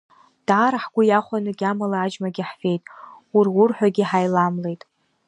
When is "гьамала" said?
1.57-1.97